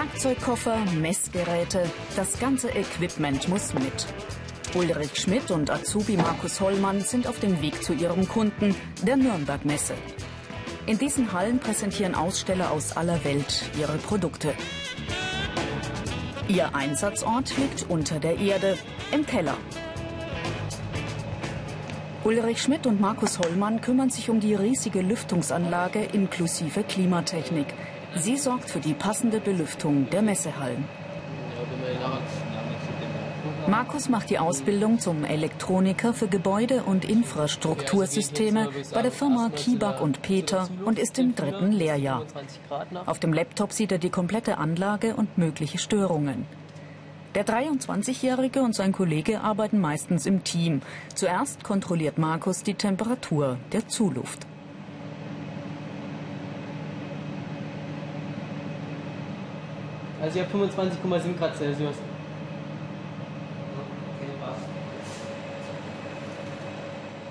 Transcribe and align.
Werkzeugkoffer, 0.00 0.78
Messgeräte, 0.98 1.82
das 2.16 2.38
ganze 2.38 2.70
Equipment 2.70 3.50
muss 3.50 3.74
mit. 3.74 4.06
Ulrich 4.74 5.14
Schmidt 5.20 5.50
und 5.50 5.70
Azubi 5.70 6.16
Markus 6.16 6.58
Hollmann 6.58 7.02
sind 7.02 7.26
auf 7.26 7.38
dem 7.38 7.60
Weg 7.60 7.82
zu 7.82 7.92
ihrem 7.92 8.26
Kunden, 8.26 8.74
der 9.02 9.18
Nürnberg 9.18 9.62
Messe. 9.66 9.92
In 10.86 10.96
diesen 10.96 11.34
Hallen 11.34 11.58
präsentieren 11.58 12.14
Aussteller 12.14 12.70
aus 12.70 12.96
aller 12.96 13.22
Welt 13.24 13.64
ihre 13.78 13.98
Produkte. 13.98 14.54
Ihr 16.48 16.74
Einsatzort 16.74 17.54
liegt 17.58 17.84
unter 17.90 18.20
der 18.20 18.38
Erde, 18.38 18.78
im 19.12 19.26
Keller. 19.26 19.58
Ulrich 22.24 22.62
Schmidt 22.62 22.86
und 22.86 23.02
Markus 23.02 23.38
Hollmann 23.38 23.82
kümmern 23.82 24.08
sich 24.08 24.30
um 24.30 24.40
die 24.40 24.54
riesige 24.54 25.02
Lüftungsanlage 25.02 26.00
inklusive 26.00 26.84
Klimatechnik. 26.84 27.66
Sie 28.16 28.36
sorgt 28.36 28.70
für 28.70 28.80
die 28.80 28.94
passende 28.94 29.40
Belüftung 29.40 30.08
der 30.10 30.22
Messehallen. 30.22 30.84
Markus 33.66 34.08
macht 34.08 34.30
die 34.30 34.38
Ausbildung 34.38 34.98
zum 34.98 35.24
Elektroniker 35.24 36.12
für 36.12 36.26
Gebäude- 36.26 36.82
und 36.82 37.04
Infrastruktursysteme 37.04 38.68
bei 38.92 39.02
der 39.02 39.12
Firma 39.12 39.50
Kibak 39.54 40.00
und 40.00 40.22
Peter 40.22 40.68
und 40.84 40.98
ist 40.98 41.18
im 41.18 41.34
dritten 41.34 41.70
Lehrjahr. 41.70 42.26
Auf 43.06 43.20
dem 43.20 43.32
Laptop 43.32 43.72
sieht 43.72 43.92
er 43.92 43.98
die 43.98 44.10
komplette 44.10 44.58
Anlage 44.58 45.14
und 45.14 45.38
mögliche 45.38 45.78
Störungen. 45.78 46.46
Der 47.36 47.46
23-Jährige 47.46 48.60
und 48.62 48.74
sein 48.74 48.90
Kollege 48.90 49.40
arbeiten 49.40 49.78
meistens 49.78 50.26
im 50.26 50.42
Team. 50.42 50.82
Zuerst 51.14 51.62
kontrolliert 51.62 52.18
Markus 52.18 52.64
die 52.64 52.74
Temperatur 52.74 53.56
der 53.72 53.86
Zuluft. 53.86 54.49
Also 60.20 60.38
ich 60.38 60.44
habe 60.44 60.66
25,7 60.70 61.38
Grad 61.38 61.56
Celsius. 61.56 61.94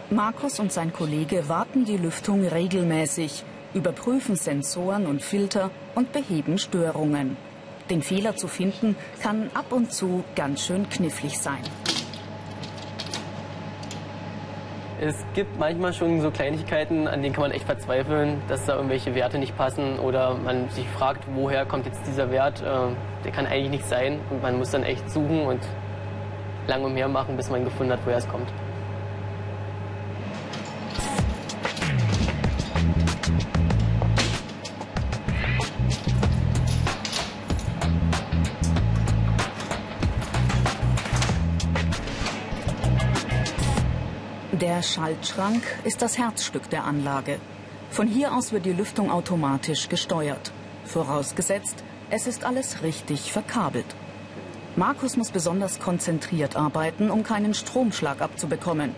Markus 0.09 0.59
und 0.59 0.71
sein 0.71 0.91
Kollege 0.91 1.47
warten 1.49 1.85
die 1.85 1.97
Lüftung 1.97 2.43
regelmäßig, 2.43 3.43
überprüfen 3.75 4.35
Sensoren 4.35 5.05
und 5.05 5.21
Filter 5.21 5.69
und 5.93 6.11
beheben 6.11 6.57
Störungen. 6.57 7.37
Den 7.91 8.01
Fehler 8.01 8.35
zu 8.35 8.47
finden 8.47 8.95
kann 9.21 9.51
ab 9.53 9.71
und 9.71 9.93
zu 9.93 10.23
ganz 10.35 10.65
schön 10.65 10.89
knifflig 10.89 11.37
sein. 11.37 11.61
Es 15.01 15.25
gibt 15.33 15.57
manchmal 15.57 15.93
schon 15.93 16.19
so 16.19 16.29
Kleinigkeiten, 16.29 17.07
an 17.07 17.21
denen 17.21 17.33
kann 17.33 17.43
man 17.43 17.51
echt 17.51 17.63
verzweifeln, 17.63 18.41
dass 18.49 18.65
da 18.65 18.75
irgendwelche 18.75 19.15
Werte 19.15 19.37
nicht 19.37 19.55
passen 19.55 19.97
oder 19.97 20.33
man 20.35 20.67
sich 20.71 20.85
fragt, 20.89 21.23
woher 21.33 21.65
kommt 21.65 21.85
jetzt 21.85 22.05
dieser 22.05 22.31
Wert. 22.31 22.61
Äh, 22.61 22.93
der 23.23 23.31
kann 23.31 23.45
eigentlich 23.45 23.69
nicht 23.69 23.85
sein 23.85 24.19
und 24.29 24.41
man 24.41 24.57
muss 24.57 24.71
dann 24.71 24.83
echt 24.83 25.09
suchen 25.09 25.45
und 25.45 25.61
lang 26.67 26.83
umher 26.83 27.07
machen, 27.07 27.37
bis 27.37 27.49
man 27.49 27.63
gefunden 27.63 27.93
hat, 27.93 27.99
woher 28.03 28.17
es 28.17 28.27
kommt. 28.27 28.51
Der 44.61 44.83
Schaltschrank 44.83 45.63
ist 45.85 46.01
das 46.01 46.17
Herzstück 46.17 46.69
der 46.69 46.83
Anlage. 46.83 47.39
Von 47.91 48.07
hier 48.07 48.35
aus 48.35 48.51
wird 48.51 48.65
die 48.65 48.73
Lüftung 48.73 49.09
automatisch 49.09 49.87
gesteuert. 49.87 50.51
Vorausgesetzt, 50.83 51.81
es 52.09 52.27
ist 52.27 52.43
alles 52.43 52.83
richtig 52.83 53.31
verkabelt. 53.31 53.85
Markus 54.75 55.15
muss 55.15 55.31
besonders 55.31 55.79
konzentriert 55.79 56.57
arbeiten, 56.57 57.09
um 57.09 57.23
keinen 57.23 57.53
Stromschlag 57.53 58.21
abzubekommen. 58.21 58.93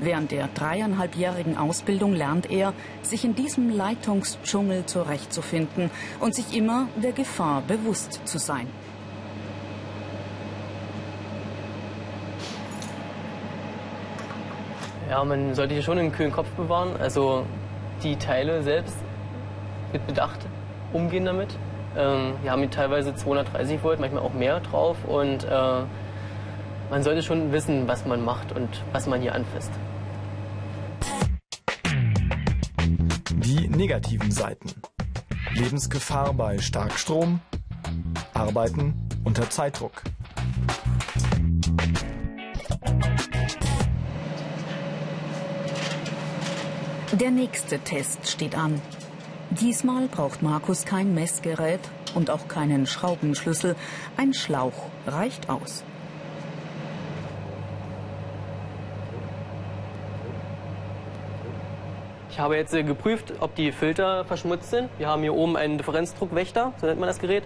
Während 0.00 0.32
der 0.32 0.48
dreieinhalbjährigen 0.48 1.56
Ausbildung 1.56 2.12
lernt 2.12 2.50
er, 2.50 2.72
sich 3.02 3.24
in 3.24 3.36
diesem 3.36 3.70
Leitungsdschungel 3.70 4.86
zurechtzufinden 4.86 5.90
und 6.18 6.34
sich 6.34 6.52
immer 6.52 6.88
der 6.96 7.12
Gefahr 7.12 7.62
bewusst 7.62 8.22
zu 8.24 8.38
sein. 8.38 8.66
Ja, 15.08 15.22
man 15.24 15.54
sollte 15.54 15.74
hier 15.74 15.84
schon 15.84 15.98
einen 15.98 16.10
kühlen 16.10 16.32
Kopf 16.32 16.48
bewahren. 16.50 16.96
Also 16.98 17.46
die 18.02 18.16
Teile 18.16 18.62
selbst 18.62 18.96
mit 19.92 20.04
Bedacht 20.06 20.40
umgehen 20.92 21.24
damit. 21.24 21.56
Ähm, 21.96 22.34
wir 22.42 22.50
haben 22.50 22.60
hier 22.60 22.70
teilweise 22.70 23.14
230 23.14 23.82
Volt, 23.84 24.00
manchmal 24.00 24.22
auch 24.22 24.32
mehr 24.32 24.58
drauf. 24.60 24.96
Und 25.06 25.44
äh, 25.44 25.82
man 26.90 27.02
sollte 27.02 27.22
schon 27.22 27.52
wissen, 27.52 27.86
was 27.86 28.04
man 28.04 28.24
macht 28.24 28.50
und 28.52 28.68
was 28.92 29.06
man 29.06 29.20
hier 29.20 29.34
anfasst. 29.34 29.70
Die 33.30 33.68
negativen 33.68 34.32
Seiten. 34.32 34.70
Lebensgefahr 35.54 36.34
bei 36.34 36.58
Starkstrom. 36.58 37.40
Arbeiten 38.34 39.08
unter 39.24 39.48
Zeitdruck. 39.48 40.02
Der 47.20 47.30
nächste 47.30 47.78
Test 47.78 48.28
steht 48.28 48.58
an. 48.58 48.82
Diesmal 49.48 50.06
braucht 50.06 50.42
Markus 50.42 50.84
kein 50.84 51.14
Messgerät 51.14 51.80
und 52.14 52.28
auch 52.28 52.46
keinen 52.46 52.84
Schraubenschlüssel. 52.84 53.74
Ein 54.18 54.34
Schlauch 54.34 54.74
reicht 55.06 55.48
aus. 55.48 55.82
Ich 62.28 62.38
habe 62.38 62.56
jetzt 62.56 62.74
äh, 62.74 62.82
geprüft, 62.82 63.32
ob 63.40 63.54
die 63.54 63.72
Filter 63.72 64.26
verschmutzt 64.26 64.68
sind. 64.68 64.90
Wir 64.98 65.08
haben 65.08 65.22
hier 65.22 65.32
oben 65.32 65.56
einen 65.56 65.78
Differenzdruckwächter, 65.78 66.74
so 66.76 66.86
nennt 66.86 67.00
man 67.00 67.06
das 67.06 67.18
Gerät. 67.18 67.44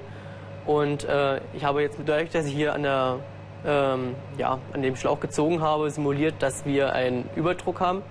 Und 0.66 1.04
äh, 1.04 1.40
ich 1.54 1.62
habe 1.62 1.82
jetzt 1.82 1.96
dadurch, 2.04 2.30
dass 2.30 2.44
ich 2.44 2.54
hier 2.54 2.74
an, 2.74 2.82
der, 2.82 3.20
ähm, 3.64 4.16
ja, 4.36 4.58
an 4.72 4.82
dem 4.82 4.96
Schlauch 4.96 5.20
gezogen 5.20 5.60
habe, 5.60 5.88
simuliert, 5.90 6.34
dass 6.40 6.64
wir 6.64 6.92
einen 6.92 7.30
Überdruck 7.36 7.78
haben. 7.78 8.02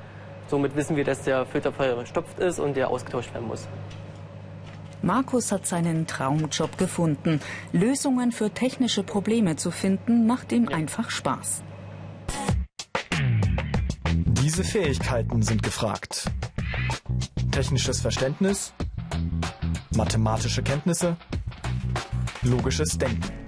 Somit 0.49 0.75
wissen 0.75 0.95
wir, 0.95 1.03
dass 1.03 1.21
der 1.23 1.45
Filter 1.45 1.71
verstopft 1.71 2.39
ist 2.39 2.59
und 2.59 2.75
der 2.75 2.89
ausgetauscht 2.89 3.33
werden 3.33 3.47
muss. 3.47 3.67
Markus 5.01 5.51
hat 5.51 5.65
seinen 5.65 6.07
Traumjob 6.07 6.77
gefunden. 6.77 7.39
Lösungen 7.71 8.31
für 8.31 8.49
technische 8.49 9.03
Probleme 9.03 9.55
zu 9.55 9.71
finden, 9.71 10.27
macht 10.27 10.51
ihm 10.51 10.67
einfach 10.67 11.09
Spaß. 11.09 11.63
Diese 14.41 14.63
Fähigkeiten 14.63 15.41
sind 15.41 15.63
gefragt. 15.63 16.25
Technisches 17.51 18.01
Verständnis, 18.01 18.73
mathematische 19.95 20.63
Kenntnisse, 20.63 21.15
logisches 22.41 22.97
Denken. 22.97 23.38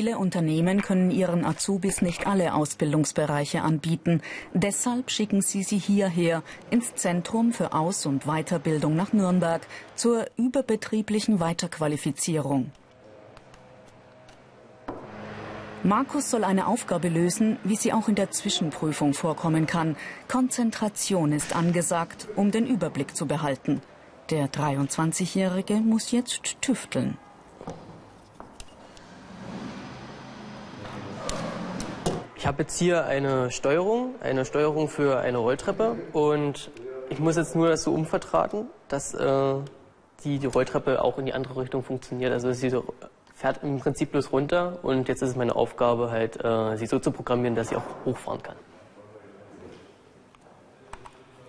Viele 0.00 0.16
Unternehmen 0.16 0.80
können 0.80 1.10
ihren 1.10 1.44
Azubis 1.44 2.00
nicht 2.00 2.26
alle 2.26 2.54
Ausbildungsbereiche 2.54 3.60
anbieten. 3.60 4.22
Deshalb 4.54 5.10
schicken 5.10 5.42
sie 5.42 5.62
sie 5.62 5.76
hierher 5.76 6.42
ins 6.70 6.94
Zentrum 6.94 7.52
für 7.52 7.74
Aus- 7.74 8.06
und 8.06 8.24
Weiterbildung 8.24 8.96
nach 8.96 9.12
Nürnberg 9.12 9.60
zur 9.96 10.24
überbetrieblichen 10.36 11.38
Weiterqualifizierung. 11.38 12.72
Markus 15.82 16.30
soll 16.30 16.44
eine 16.44 16.66
Aufgabe 16.66 17.10
lösen, 17.10 17.58
wie 17.62 17.76
sie 17.76 17.92
auch 17.92 18.08
in 18.08 18.14
der 18.14 18.30
Zwischenprüfung 18.30 19.12
vorkommen 19.12 19.66
kann. 19.66 19.96
Konzentration 20.28 21.32
ist 21.32 21.54
angesagt, 21.54 22.26
um 22.36 22.50
den 22.50 22.66
Überblick 22.66 23.14
zu 23.14 23.26
behalten. 23.26 23.82
Der 24.30 24.46
23-Jährige 24.50 25.74
muss 25.74 26.10
jetzt 26.10 26.62
tüfteln. 26.62 27.18
Ich 32.40 32.46
habe 32.46 32.62
jetzt 32.62 32.78
hier 32.78 33.04
eine 33.04 33.50
Steuerung, 33.50 34.14
eine 34.22 34.46
Steuerung 34.46 34.88
für 34.88 35.20
eine 35.20 35.36
Rolltreppe 35.36 35.98
und 36.14 36.70
ich 37.10 37.18
muss 37.18 37.36
jetzt 37.36 37.54
nur 37.54 37.68
das 37.68 37.82
so 37.82 37.92
umvertraten, 37.92 38.64
dass 38.88 39.12
äh, 39.12 39.54
die, 40.24 40.38
die 40.38 40.46
Rolltreppe 40.46 41.04
auch 41.04 41.18
in 41.18 41.26
die 41.26 41.34
andere 41.34 41.60
Richtung 41.60 41.82
funktioniert. 41.82 42.32
Also 42.32 42.50
sie 42.52 42.74
fährt 43.34 43.62
im 43.62 43.78
Prinzip 43.78 44.12
bloß 44.12 44.32
runter 44.32 44.78
und 44.82 45.06
jetzt 45.08 45.20
ist 45.20 45.28
es 45.28 45.36
meine 45.36 45.54
Aufgabe 45.54 46.10
halt, 46.10 46.42
äh, 46.42 46.78
sie 46.78 46.86
so 46.86 46.98
zu 46.98 47.10
programmieren, 47.10 47.56
dass 47.56 47.68
sie 47.68 47.76
auch 47.76 47.84
hochfahren 48.06 48.42
kann. 48.42 48.56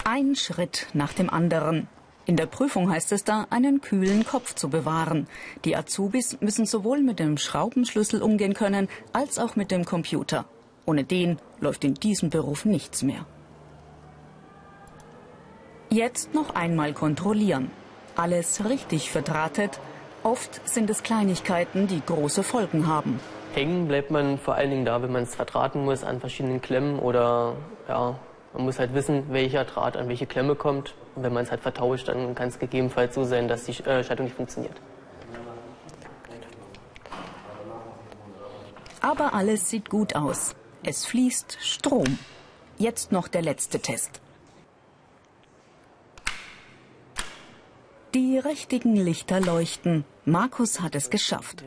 Ein 0.03 0.35
Schritt 0.35 0.87
nach 0.91 1.13
dem 1.13 1.29
anderen. 1.29 1.87
In 2.25 2.35
der 2.35 2.47
Prüfung 2.47 2.91
heißt 2.91 3.13
es 3.13 3.23
da, 3.23 3.47
einen 3.49 3.79
kühlen 3.79 4.25
Kopf 4.25 4.55
zu 4.55 4.69
bewahren. 4.69 5.27
Die 5.63 5.77
Azubis 5.77 6.41
müssen 6.41 6.65
sowohl 6.65 6.99
mit 6.99 7.19
dem 7.19 7.37
Schraubenschlüssel 7.37 8.21
umgehen 8.21 8.53
können, 8.53 8.89
als 9.13 9.39
auch 9.39 9.55
mit 9.55 9.71
dem 9.71 9.85
Computer. 9.85 10.43
Ohne 10.85 11.03
den 11.03 11.37
läuft 11.59 11.83
in 11.83 11.93
diesem 11.93 12.29
Beruf 12.29 12.65
nichts 12.65 13.03
mehr. 13.03 13.25
Jetzt 15.89 16.33
noch 16.33 16.55
einmal 16.55 16.93
kontrollieren. 16.93 17.69
Alles 18.15 18.63
richtig 18.65 19.11
verdrahtet. 19.11 19.79
Oft 20.23 20.67
sind 20.67 20.89
es 20.89 21.03
Kleinigkeiten, 21.03 21.87
die 21.87 22.01
große 22.05 22.43
Folgen 22.43 22.87
haben. 22.87 23.19
Hängen 23.53 23.87
bleibt 23.87 24.11
man 24.11 24.37
vor 24.37 24.55
allen 24.55 24.69
Dingen 24.69 24.85
da, 24.85 25.01
wenn 25.01 25.11
man 25.11 25.23
es 25.23 25.35
verdrahten 25.35 25.83
muss 25.83 26.03
an 26.03 26.19
verschiedenen 26.19 26.61
Klemmen 26.61 26.99
oder 26.99 27.55
ja, 27.89 28.15
man 28.53 28.63
muss 28.63 28.79
halt 28.79 28.93
wissen, 28.93 29.25
welcher 29.29 29.65
Draht 29.65 29.97
an 29.97 30.07
welche 30.07 30.25
Klemme 30.25 30.55
kommt. 30.55 30.95
Und 31.15 31.23
wenn 31.23 31.33
man 31.33 31.43
es 31.43 31.51
halt 31.51 31.61
vertauscht, 31.61 32.07
dann 32.07 32.35
kann 32.35 32.47
es 32.47 32.59
gegebenenfalls 32.59 33.15
so 33.15 33.23
sein, 33.23 33.47
dass 33.47 33.65
die 33.65 33.71
äh, 33.83 34.03
Schaltung 34.03 34.25
nicht 34.25 34.35
funktioniert. 34.35 34.75
Aber 39.01 39.33
alles 39.33 39.69
sieht 39.69 39.89
gut 39.89 40.15
aus. 40.15 40.55
Es 40.83 41.05
fließt 41.05 41.59
Strom. 41.61 42.17
Jetzt 42.79 43.11
noch 43.11 43.27
der 43.27 43.43
letzte 43.43 43.79
Test. 43.79 44.19
Die 48.15 48.39
richtigen 48.39 48.95
Lichter 48.95 49.39
leuchten. 49.39 50.05
Markus 50.25 50.81
hat 50.81 50.95
es 50.95 51.11
geschafft. 51.11 51.63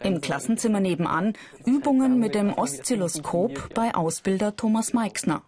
Im 0.00 0.20
Klassenzimmer 0.20 0.80
nebenan 0.80 1.32
Übungen 1.64 2.18
mit 2.18 2.34
dem 2.34 2.52
Oszilloskop 2.52 3.72
bei 3.74 3.94
Ausbilder 3.94 4.54
Thomas 4.54 4.92
Meixner. 4.92 5.42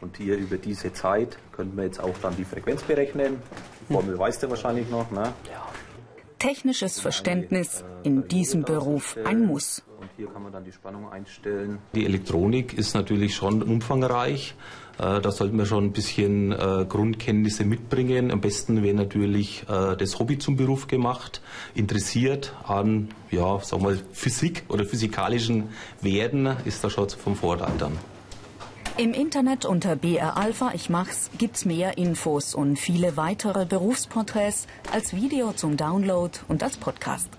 Und 0.00 0.16
hier 0.16 0.36
über 0.36 0.56
diese 0.58 0.92
Zeit 0.92 1.38
könnten 1.52 1.76
wir 1.76 1.84
jetzt 1.84 2.00
auch 2.00 2.16
dann 2.22 2.36
die 2.36 2.44
Frequenz 2.44 2.82
berechnen. 2.82 3.42
Die 3.88 3.92
Formel 3.92 4.16
weißt 4.16 4.44
du 4.44 4.48
wahrscheinlich 4.48 4.88
noch, 4.88 5.10
ne? 5.10 5.32
Technisches 6.40 6.98
Verständnis 7.00 7.84
in 8.02 8.26
diesem 8.26 8.62
Beruf 8.62 9.18
ein 9.26 9.46
Muss. 9.46 9.82
Hier 10.16 10.26
kann 10.28 10.42
man 10.42 10.50
dann 10.50 10.64
die 10.64 10.72
Spannung 10.72 11.12
einstellen. 11.12 11.78
Die 11.94 12.06
Elektronik 12.06 12.72
ist 12.72 12.94
natürlich 12.94 13.34
schon 13.34 13.62
umfangreich. 13.62 14.54
Äh, 14.98 15.20
da 15.20 15.30
sollten 15.32 15.58
wir 15.58 15.66
schon 15.66 15.84
ein 15.84 15.92
bisschen 15.92 16.52
äh, 16.52 16.86
Grundkenntnisse 16.88 17.66
mitbringen. 17.66 18.30
Am 18.30 18.40
besten 18.40 18.82
wäre 18.82 18.94
natürlich 18.94 19.64
äh, 19.68 19.98
das 19.98 20.18
Hobby 20.18 20.38
zum 20.38 20.56
Beruf 20.56 20.88
gemacht, 20.88 21.42
interessiert 21.74 22.54
an, 22.64 23.10
ja, 23.30 23.60
sagen 23.60 23.84
wir 23.84 23.98
Physik 24.12 24.64
oder 24.68 24.86
physikalischen 24.86 25.68
Werten, 26.00 26.46
ist 26.64 26.82
da 26.82 26.88
schon 26.88 27.10
vom 27.10 27.36
Vorteil 27.36 27.72
dann. 27.78 27.98
Im 29.00 29.14
Internet 29.14 29.64
unter 29.64 29.96
BR 29.96 30.36
Alpha 30.36 30.72
Ich 30.74 30.90
mach's 30.90 31.30
gibt's 31.38 31.64
mehr 31.64 31.96
Infos 31.96 32.54
und 32.54 32.76
viele 32.76 33.16
weitere 33.16 33.64
Berufsporträts 33.64 34.66
als 34.92 35.16
Video 35.16 35.52
zum 35.52 35.78
Download 35.78 36.38
und 36.48 36.62
als 36.62 36.76
Podcast. 36.76 37.30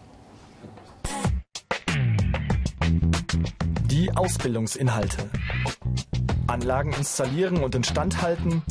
Die 3.91 4.11
Ausbildungsinhalte. 4.15 5.29
Anlagen 6.47 6.93
installieren 6.93 7.63
und 7.63 7.75
instand 7.75 8.23
halten, 8.23 8.63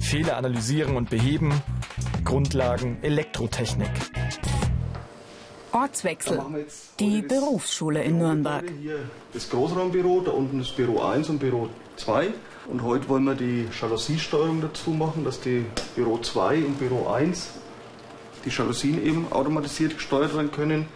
Fehler 0.00 0.38
analysieren 0.38 0.96
und 0.96 1.10
beheben, 1.10 1.52
Grundlagen 2.24 3.02
Elektrotechnik. 3.02 3.90
Ortswechsel. 5.72 6.40
Die 6.98 7.22
Berufsschule 7.22 8.02
in 8.02 8.18
Nürnberg. 8.18 8.64
Hier 8.80 8.98
das 9.32 9.48
Großraumbüro, 9.50 10.20
da 10.20 10.32
unten 10.32 10.60
ist 10.60 10.76
Büro 10.76 11.00
1 11.00 11.28
und 11.28 11.38
Büro 11.38 11.68
2. 11.96 12.28
Und 12.68 12.82
heute 12.82 13.08
wollen 13.08 13.24
wir 13.24 13.34
die 13.34 13.66
Jalousiesteuerung 13.80 14.60
dazu 14.60 14.90
machen, 14.90 15.24
dass 15.24 15.40
die 15.40 15.64
Büro 15.96 16.18
2 16.18 16.56
und 16.58 16.78
Büro 16.78 17.08
1 17.08 17.50
die 18.44 18.50
Jalousien 18.50 19.04
eben 19.04 19.30
automatisiert 19.32 19.96
gesteuert 19.96 20.34
werden 20.34 20.50
können. 20.50 20.88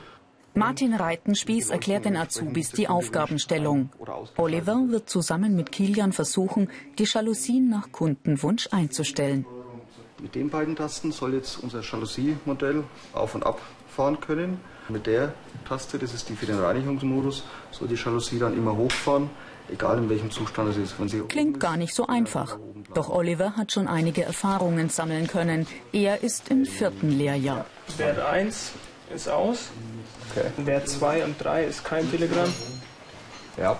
Martin 0.56 0.94
Reitenspieß 0.94 1.71
erklärt 1.71 2.05
den 2.05 2.17
Azubis 2.17 2.71
die 2.71 2.87
Aufgabenstellung. 2.87 3.91
Oliver 4.37 4.85
wird 4.88 5.11
zusammen 5.11 5.56
mit 5.56 5.73
Kilian 5.73 6.12
versuchen, 6.12 6.71
die 6.97 7.05
Jalousien 7.05 7.69
nach 7.69 7.91
Kundenwunsch 7.91 8.69
einzustellen. 8.71 9.47
Mit 10.25 10.35
den 10.37 10.49
beiden 10.49 10.75
Tasten 10.75 11.12
soll 11.12 11.35
jetzt 11.35 11.62
unser 11.62 11.82
Jalousie-Modell 11.82 12.85
auf 13.12 13.35
und 13.35 13.44
ab 13.44 13.61
fahren 13.94 14.19
können. 14.21 14.59
Mit 14.88 15.06
der 15.06 15.35
Taste, 15.69 15.99
das 15.99 16.15
ist 16.15 16.31
die 16.31 16.35
für 16.35 16.47
den 16.47 16.59
Reinigungsmodus, 16.59 17.44
soll 17.73 17.88
die 17.88 17.94
Jalousie 17.94 18.38
dann 18.38 18.56
immer 18.56 18.75
hochfahren, 18.75 19.29
egal 19.71 19.99
in 19.99 20.09
welchem 20.09 20.31
Zustand 20.31 20.71
es 20.71 20.79
ist. 20.79 20.99
Wenn 20.99 21.11
sie 21.11 21.21
Klingt 21.29 21.61
gar 21.61 21.76
nicht 21.76 21.94
so 21.94 22.06
einfach. 22.06 22.56
Doch 22.94 23.11
Oliver 23.11 23.55
hat 23.59 23.73
schon 23.73 23.87
einige 23.87 24.23
Erfahrungen 24.25 24.88
sammeln 24.88 25.26
können. 25.26 25.67
Er 25.93 26.23
ist 26.23 26.49
im 26.49 26.65
vierten 26.65 27.11
Lehrjahr. 27.11 27.67
Wert 27.99 28.19
1 28.19 28.73
ist 29.15 29.29
aus. 29.29 29.69
Okay. 30.31 30.47
Wert 30.56 30.88
2 30.88 31.23
und 31.26 31.44
3 31.44 31.65
ist 31.65 31.85
kein 31.85 32.11
Telegramm. 32.11 32.50
Ja. 33.59 33.79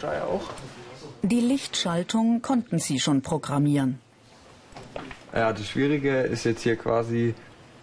3 0.00 0.22
auch. 0.22 0.50
Die 1.22 1.40
Lichtschaltung 1.40 2.42
konnten 2.42 2.78
sie 2.78 3.00
schon 3.00 3.22
programmieren. 3.22 3.98
Ja, 5.32 5.52
das 5.52 5.68
Schwierige 5.68 6.20
ist 6.20 6.44
jetzt 6.44 6.62
hier 6.62 6.76
quasi 6.76 7.34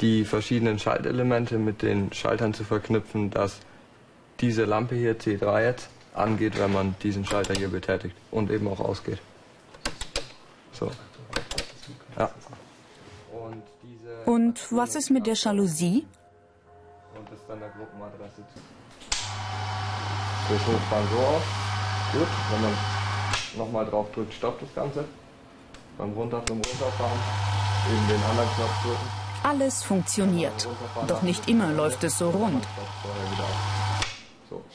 die 0.02 0.26
verschiedenen 0.26 0.80
Schaltelemente 0.80 1.58
mit 1.58 1.82
den 1.82 2.12
Schaltern 2.14 2.54
zu 2.54 2.64
verknüpfen, 2.64 3.30
dass 3.30 3.60
diese 4.40 4.66
Lampe 4.66 4.96
hier 4.96 5.18
C3 5.18 5.64
jetzt 5.64 5.90
angeht, 6.14 6.60
wenn 6.60 6.72
man 6.74 6.96
diesen 7.02 7.26
Schalter 7.26 7.54
hier 7.54 7.70
betätigt 7.70 8.16
und 8.32 8.52
eben 8.52 8.68
auch 8.68 8.80
ausgeht. 8.80 9.20
So. 10.74 10.92
Ja. 12.18 12.30
Und, 14.26 14.72
was 14.72 14.96
ist 14.96 15.10
mit 15.10 15.26
der 15.26 15.36
Jalousie? 15.36 16.06
Und 17.18 17.32
das 17.32 17.40
ist 17.40 17.48
dann 17.48 17.60
der 17.60 17.70
Gruppenadresse. 17.70 18.44
Das 20.50 20.68
Hochfahren 20.68 21.08
so 21.12 21.18
auf. 21.18 21.44
Gut, 22.12 22.28
wenn 22.52 22.62
man 22.62 22.74
nochmal 23.58 23.86
drauf 23.86 24.12
drückt, 24.14 24.34
stoppt 24.34 24.64
das 24.64 24.76
Ganze. 24.76 25.06
Beim 25.98 26.14
Runter, 26.14 26.42
beim 26.46 26.58
Runterfahren 26.58 27.20
eben 27.92 28.08
den 28.08 28.24
anderen 28.30 28.50
Knopf 28.56 28.84
drücken. 28.84 29.28
Alles 29.44 29.84
funktioniert. 29.84 30.68
Doch 31.08 31.22
nicht 31.22 31.48
immer 31.48 31.72
läuft 31.72 32.04
es 32.04 32.18
so 32.18 32.30
rund. 32.30 32.64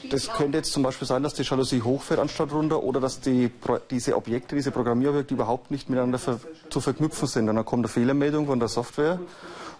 Das 0.09 0.31
könnte 0.31 0.57
jetzt 0.57 0.71
zum 0.71 0.83
Beispiel 0.83 1.07
sein, 1.07 1.23
dass 1.23 1.33
die 1.33 1.43
Jalousie 1.43 1.81
hochfährt 1.81 2.19
anstatt 2.19 2.51
runter 2.51 2.83
oder 2.83 2.99
dass 2.99 3.19
die, 3.19 3.51
diese 3.89 4.15
Objekte, 4.15 4.55
diese 4.55 4.71
Programmierobjekte 4.71 5.33
überhaupt 5.33 5.71
nicht 5.71 5.89
miteinander 5.89 6.19
ver 6.19 6.39
zu 6.69 6.81
verknüpfen 6.81 7.27
sind. 7.27 7.49
Und 7.49 7.55
dann 7.55 7.65
kommt 7.65 7.81
eine 7.81 7.87
Fehlermeldung 7.87 8.47
von 8.47 8.59
der 8.59 8.69
Software 8.69 9.19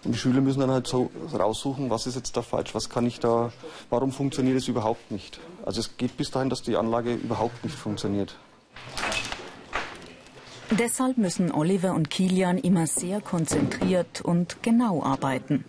und 0.04 0.12
die 0.12 0.18
Schüler 0.18 0.40
müssen 0.40 0.60
dann 0.60 0.70
halt 0.70 0.86
so 0.86 1.10
raussuchen, 1.32 1.90
was 1.90 2.06
ist 2.06 2.16
jetzt 2.16 2.36
da 2.36 2.42
falsch, 2.42 2.74
was 2.74 2.90
kann 2.90 3.06
ich 3.06 3.20
da, 3.20 3.52
warum 3.90 4.12
funktioniert 4.12 4.56
es 4.56 4.68
überhaupt 4.68 5.10
nicht. 5.10 5.38
Also 5.64 5.80
es 5.80 5.96
geht 5.96 6.16
bis 6.16 6.30
dahin, 6.30 6.50
dass 6.50 6.62
die 6.62 6.76
Anlage 6.76 7.14
überhaupt 7.14 7.62
nicht 7.64 7.76
funktioniert. 7.76 8.36
Deshalb 10.78 11.18
müssen 11.18 11.52
Oliver 11.52 11.94
und 11.94 12.10
Kilian 12.10 12.58
immer 12.58 12.88
sehr 12.88 13.20
konzentriert 13.20 14.20
und 14.22 14.60
genau 14.62 15.04
arbeiten. 15.04 15.64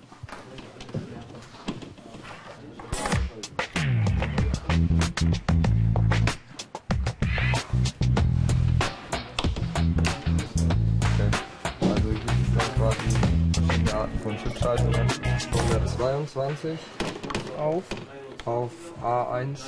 Also 11.83 12.09
von 14.23 14.37
Chipschaltungen. 14.37 15.07
122 15.53 16.79
Auf. 17.59 17.83
auf 18.45 18.71
A1 19.03 19.59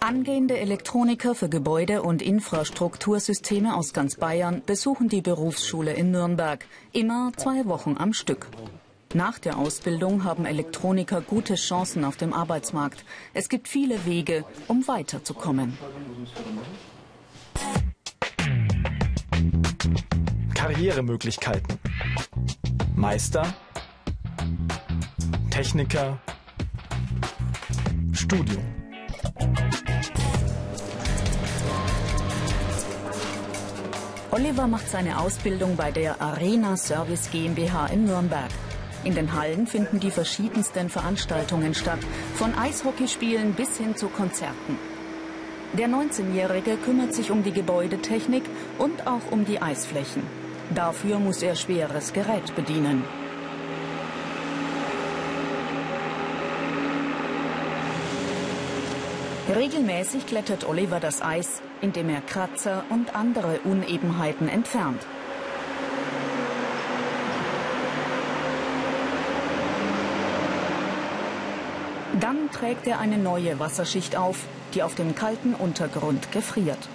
Angehende 0.00 0.58
Elektroniker 0.58 1.34
für 1.34 1.50
Gebäude- 1.50 2.02
und 2.02 2.22
Infrastruktursysteme 2.22 3.76
aus 3.76 3.92
ganz 3.92 4.16
Bayern 4.16 4.62
besuchen 4.64 5.08
die 5.08 5.20
Berufsschule 5.20 5.92
in 5.92 6.10
Nürnberg, 6.10 6.64
immer 6.92 7.32
zwei 7.36 7.66
Wochen 7.66 7.96
am 7.98 8.14
Stück. 8.14 8.48
Nach 9.12 9.38
der 9.38 9.58
Ausbildung 9.58 10.24
haben 10.24 10.46
Elektroniker 10.46 11.20
gute 11.20 11.56
Chancen 11.56 12.04
auf 12.04 12.16
dem 12.16 12.32
Arbeitsmarkt. 12.32 13.04
Es 13.34 13.48
gibt 13.48 13.68
viele 13.68 14.06
Wege, 14.06 14.44
um 14.68 14.88
weiterzukommen. 14.88 15.76
Karrieremöglichkeiten. 20.54 21.78
Meister, 22.96 23.54
Techniker, 25.50 26.18
Studium. 28.12 28.79
Oliver 34.32 34.68
macht 34.68 34.88
seine 34.88 35.18
Ausbildung 35.18 35.74
bei 35.74 35.90
der 35.90 36.20
Arena 36.20 36.76
Service 36.76 37.30
GmbH 37.32 37.86
in 37.86 38.04
Nürnberg. 38.04 38.50
In 39.02 39.14
den 39.16 39.34
Hallen 39.34 39.66
finden 39.66 39.98
die 39.98 40.12
verschiedensten 40.12 40.88
Veranstaltungen 40.88 41.74
statt, 41.74 41.98
von 42.34 42.54
Eishockeyspielen 42.54 43.54
bis 43.54 43.76
hin 43.76 43.96
zu 43.96 44.08
Konzerten. 44.08 44.78
Der 45.72 45.88
19-Jährige 45.88 46.76
kümmert 46.76 47.12
sich 47.12 47.32
um 47.32 47.42
die 47.42 47.52
Gebäudetechnik 47.52 48.44
und 48.78 49.06
auch 49.08 49.32
um 49.32 49.44
die 49.44 49.60
Eisflächen. 49.60 50.22
Dafür 50.74 51.18
muss 51.18 51.42
er 51.42 51.56
schweres 51.56 52.12
Gerät 52.12 52.54
bedienen. 52.54 53.02
Regelmäßig 59.56 60.26
klettert 60.26 60.64
Oliver 60.64 61.00
das 61.00 61.22
Eis, 61.22 61.60
indem 61.80 62.08
er 62.08 62.20
Kratzer 62.20 62.84
und 62.88 63.16
andere 63.16 63.58
Unebenheiten 63.64 64.48
entfernt. 64.48 65.04
Dann 72.20 72.48
trägt 72.52 72.86
er 72.86 73.00
eine 73.00 73.18
neue 73.18 73.58
Wasserschicht 73.58 74.14
auf, 74.14 74.46
die 74.74 74.84
auf 74.84 74.94
dem 74.94 75.16
kalten 75.16 75.54
Untergrund 75.54 76.30
gefriert. 76.30 76.88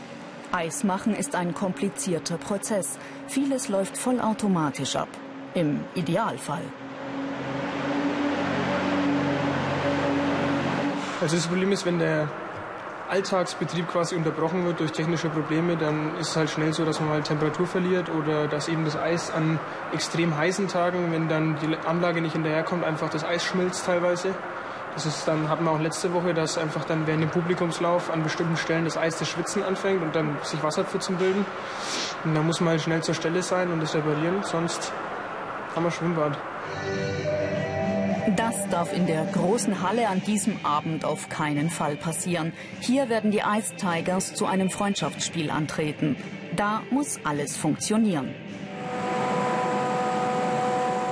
Eismachen 0.53 1.13
ist 1.13 1.35
ein 1.35 1.53
komplizierter 1.53 2.37
Prozess. 2.37 2.97
Vieles 3.27 3.67
läuft 3.67 3.97
vollautomatisch 3.97 4.95
ab. 4.95 5.09
Im 5.55 5.81
Idealfall. 5.93 6.63
Also 11.19 11.35
das 11.35 11.47
Problem 11.47 11.71
ist, 11.71 11.85
wenn 11.85 11.99
der 11.99 12.29
Alltagsbetrieb 13.15 13.87
quasi 13.87 14.15
unterbrochen 14.15 14.65
wird 14.65 14.81
durch 14.81 14.91
technische 14.91 15.29
Probleme, 15.29 15.77
dann 15.77 16.17
ist 16.17 16.31
es 16.31 16.35
halt 16.35 16.49
schnell 16.49 16.73
so, 16.73 16.83
dass 16.83 16.99
man 16.99 17.11
halt 17.11 17.23
Temperatur 17.23 17.65
verliert 17.65 18.09
oder 18.09 18.49
dass 18.49 18.67
eben 18.67 18.83
das 18.83 18.97
Eis 18.97 19.31
an 19.31 19.57
extrem 19.93 20.35
heißen 20.35 20.67
Tagen, 20.67 21.13
wenn 21.13 21.29
dann 21.29 21.57
die 21.61 21.77
Anlage 21.87 22.19
nicht 22.19 22.33
hinterherkommt, 22.33 22.83
einfach 22.83 23.09
das 23.09 23.23
Eis 23.23 23.45
schmilzt 23.45 23.85
teilweise. 23.85 24.35
Das 24.95 25.05
ist 25.05 25.25
dann 25.29 25.47
hatten 25.47 25.63
wir 25.63 25.71
auch 25.71 25.79
letzte 25.79 26.11
Woche, 26.13 26.33
dass 26.33 26.57
einfach 26.57 26.83
dann 26.83 27.07
während 27.07 27.23
dem 27.23 27.29
Publikumslauf 27.29 28.11
an 28.11 28.21
bestimmten 28.21 28.57
Stellen 28.57 28.83
das 28.83 28.97
Eis 28.97 29.17
das 29.17 29.29
Schwitzen 29.29 29.63
anfängt 29.63 30.03
und 30.03 30.13
dann 30.13 30.37
sich 30.43 30.61
Wasserpfützen 30.61 31.15
bilden. 31.15 31.45
Und 32.25 32.35
da 32.35 32.41
muss 32.41 32.59
man 32.59 32.71
halt 32.71 32.81
schnell 32.81 33.01
zur 33.01 33.15
Stelle 33.15 33.43
sein 33.43 33.71
und 33.71 33.81
das 33.81 33.95
reparieren, 33.95 34.43
sonst 34.43 34.91
haben 35.73 35.85
wir 35.85 35.91
Schwimmbad. 35.91 36.37
Das 38.33 38.67
darf 38.69 38.91
in 38.91 39.05
der 39.05 39.23
großen 39.25 39.83
Halle 39.83 40.07
an 40.07 40.19
diesem 40.23 40.65
Abend 40.65 41.05
auf 41.05 41.29
keinen 41.29 41.69
Fall 41.69 41.95
passieren. 41.95 42.53
Hier 42.79 43.07
werden 43.07 43.29
die 43.29 43.43
Ice 43.45 43.75
Tigers 43.75 44.33
zu 44.33 44.47
einem 44.47 44.71
Freundschaftsspiel 44.71 45.51
antreten. 45.51 46.17
Da 46.55 46.81
muss 46.89 47.19
alles 47.23 47.55
funktionieren. 47.55 48.33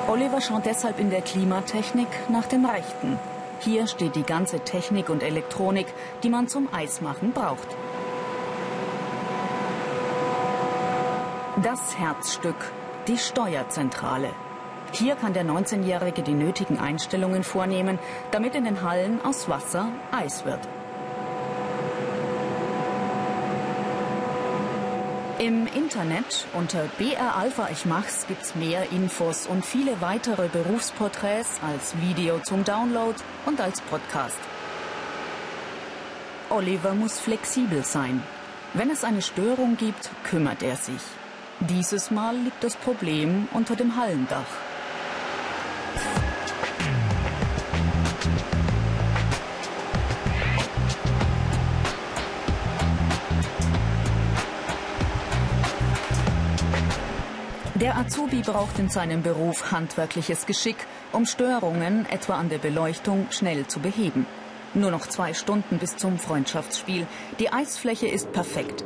Oliver 0.08 0.42
schaut 0.42 0.66
deshalb 0.66 1.00
in 1.00 1.12
der 1.12 1.22
Klimatechnik 1.22 2.08
nach 2.30 2.48
dem 2.48 2.66
Rechten. 2.66 3.20
Hier 3.60 3.86
steht 3.86 4.16
die 4.16 4.24
ganze 4.24 4.62
Technik 4.62 5.10
und 5.10 5.22
Elektronik, 5.22 5.88
die 6.24 6.30
man 6.30 6.48
zum 6.48 6.68
Eismachen 6.74 7.32
braucht. 7.32 7.68
Das 11.62 11.98
Herzstück, 11.98 12.72
die 13.08 13.20
Steuerzentrale. 13.20 14.32
Hier 14.94 15.16
kann 15.16 15.34
der 15.34 15.44
19-Jährige 15.44 16.22
die 16.22 16.36
nötigen 16.36 16.78
Einstellungen 16.78 17.44
vornehmen, 17.44 17.98
damit 18.30 18.54
in 18.54 18.66
den 18.66 18.84
Hallen 18.84 19.20
aus 19.26 19.50
Wasser 19.50 19.90
Eis 20.12 20.46
wird. 20.46 20.60
Im 25.40 25.66
Internet 25.66 26.46
unter 26.54 26.84
BR 27.00 27.36
Alpha 27.36 27.70
Ich 27.72 27.86
Mach's 27.86 28.28
gibt's 28.28 28.54
mehr 28.54 28.92
Infos 28.92 29.48
und 29.48 29.66
viele 29.66 30.00
weitere 30.00 30.48
Berufsporträts 30.48 31.60
als 31.68 31.96
Video 32.00 32.38
zum 32.40 32.64
Download 32.64 33.16
und 33.48 33.60
als 33.60 33.82
Podcast. 33.82 34.38
Oliver 36.52 36.94
muss 36.94 37.20
flexibel 37.20 37.84
sein. 37.84 38.22
Wenn 38.76 38.92
es 38.92 39.04
eine 39.04 39.24
Störung 39.24 39.76
gibt, 39.76 40.12
kümmert 40.24 40.62
er 40.62 40.76
sich. 40.76 41.02
Dieses 41.60 42.12
Mal 42.12 42.36
liegt 42.38 42.64
das 42.64 42.76
Problem 42.76 43.48
unter 43.54 43.76
dem 43.76 43.96
Hallendach. 43.96 44.46
Der 57.84 57.98
Azubi 57.98 58.44
braucht 58.44 58.80
in 58.80 58.88
seinem 58.88 59.24
Beruf 59.24 59.74
handwerkliches 59.74 60.46
Geschick, 60.46 60.78
um 61.12 61.26
Störungen, 61.26 62.06
etwa 62.10 62.36
an 62.36 62.48
der 62.48 62.60
Beleuchtung, 62.60 63.28
schnell 63.30 63.68
zu 63.68 63.82
beheben. 63.82 64.26
Nur 64.74 64.90
noch 64.90 65.06
zwei 65.08 65.34
Stunden 65.34 65.80
bis 65.80 65.98
zum 65.98 66.18
Freundschaftsspiel. 66.18 67.06
Die 67.40 67.52
Eisfläche 67.52 68.08
ist 68.08 68.32
perfekt. 68.32 68.86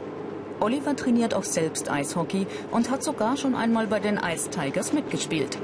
Oliver 0.60 0.96
trainiert 0.96 1.36
auch 1.36 1.44
selbst 1.44 1.92
Eishockey 1.92 2.48
und 2.72 2.90
hat 2.90 3.04
sogar 3.04 3.38
schon 3.38 3.54
einmal 3.54 3.86
bei 3.86 4.00
den 4.00 4.18
Ice 4.18 4.50
Tigers 4.50 4.94
mitgespielt. 4.94 5.60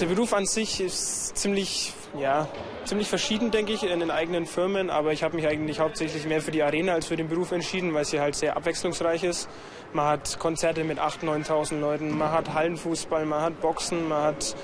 Der 0.00 0.06
Beruf 0.06 0.32
an 0.32 0.46
sich 0.46 0.80
ist 0.80 1.36
ziemlich, 1.36 1.92
ja, 2.18 2.48
ziemlich 2.84 3.08
verschieden, 3.08 3.50
denke 3.50 3.72
ich, 3.72 3.82
in 3.84 4.00
den 4.00 4.10
eigenen 4.10 4.46
Firmen. 4.46 4.90
Aber 4.90 5.12
ich 5.12 5.22
habe 5.22 5.36
mich 5.36 5.46
eigentlich 5.46 5.80
hauptsächlich 5.80 6.26
mehr 6.26 6.40
für 6.40 6.50
die 6.50 6.62
Arena 6.62 6.94
als 6.94 7.06
für 7.06 7.16
den 7.16 7.28
Beruf 7.28 7.52
entschieden, 7.52 7.94
weil 7.94 8.04
sie 8.04 8.18
halt 8.18 8.34
sehr 8.34 8.56
abwechslungsreich 8.56 9.22
ist. 9.22 9.48
Man 9.92 10.06
hat 10.06 10.38
Konzerte 10.38 10.82
mit 10.84 10.98
8.000, 10.98 11.46
9.000 11.46 11.80
Leuten, 11.80 12.16
man 12.16 12.32
hat 12.32 12.52
Hallenfußball, 12.54 13.26
man 13.26 13.42
hat 13.42 13.60
Boxen, 13.60 14.08
man 14.08 14.22
hat 14.22 14.56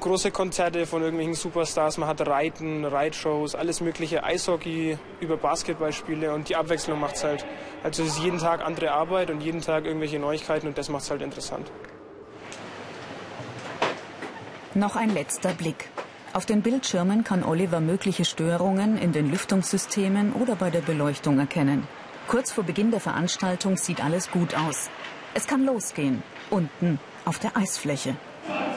große 0.00 0.32
Konzerte 0.32 0.84
von 0.84 1.00
irgendwelchen 1.00 1.34
Superstars, 1.34 1.96
man 1.96 2.08
hat 2.08 2.26
Reiten, 2.26 2.84
Reitshows, 2.84 3.54
alles 3.54 3.80
mögliche, 3.80 4.24
Eishockey 4.24 4.98
über 5.20 5.36
Basketballspiele 5.36 6.34
und 6.34 6.48
die 6.48 6.56
Abwechslung 6.56 6.98
macht 6.98 7.14
es 7.14 7.24
halt. 7.24 7.46
Also 7.84 8.02
es 8.02 8.16
ist 8.16 8.18
jeden 8.18 8.38
Tag 8.38 8.64
andere 8.64 8.90
Arbeit 8.90 9.30
und 9.30 9.40
jeden 9.42 9.60
Tag 9.60 9.86
irgendwelche 9.86 10.18
Neuigkeiten 10.18 10.66
und 10.66 10.76
das 10.76 10.88
macht 10.88 11.04
es 11.04 11.10
halt 11.10 11.22
interessant. 11.22 11.70
Noch 14.74 14.96
ein 14.96 15.10
letzter 15.10 15.52
Blick. 15.52 15.90
Auf 16.32 16.46
den 16.46 16.62
Bildschirmen 16.62 17.24
kann 17.24 17.44
Oliver 17.44 17.80
mögliche 17.80 18.24
Störungen 18.24 18.96
in 18.96 19.12
den 19.12 19.30
Lüftungssystemen 19.30 20.32
oder 20.32 20.56
bei 20.56 20.70
der 20.70 20.80
Beleuchtung 20.80 21.38
erkennen. 21.38 21.86
Kurz 22.26 22.52
vor 22.52 22.64
Beginn 22.64 22.90
der 22.90 23.00
Veranstaltung 23.00 23.76
sieht 23.76 24.02
alles 24.02 24.30
gut 24.30 24.54
aus. 24.54 24.88
Es 25.34 25.46
kann 25.46 25.66
losgehen, 25.66 26.22
unten 26.48 26.98
auf 27.26 27.38
der 27.38 27.54
Eisfläche. 27.54 28.16
20 28.46 28.71